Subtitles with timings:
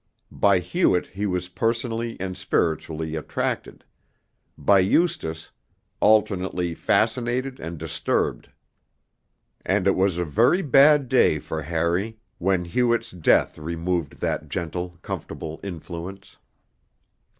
[0.31, 3.85] By Hewett he was personally and spiritually attracted;
[4.57, 5.51] by Eustace
[5.99, 8.49] alternately fascinated and disturbed.
[9.63, 14.97] And it was a very bad day for Harry when Hewett's death removed that gentle,
[15.03, 16.37] comfortable influence.